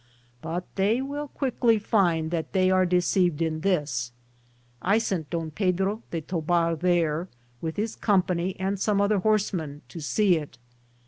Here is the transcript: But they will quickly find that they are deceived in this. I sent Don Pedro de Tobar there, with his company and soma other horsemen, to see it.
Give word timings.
But 0.41 0.65
they 0.77 0.99
will 0.99 1.27
quickly 1.27 1.77
find 1.77 2.31
that 2.31 2.53
they 2.53 2.71
are 2.71 2.87
deceived 2.87 3.39
in 3.39 3.59
this. 3.61 4.11
I 4.81 4.97
sent 4.97 5.29
Don 5.29 5.51
Pedro 5.51 6.01
de 6.09 6.21
Tobar 6.21 6.75
there, 6.75 7.27
with 7.61 7.75
his 7.77 7.97
company 7.97 8.55
and 8.59 8.79
soma 8.79 9.03
other 9.03 9.19
horsemen, 9.19 9.83
to 9.89 9.99
see 9.99 10.37
it. 10.37 10.57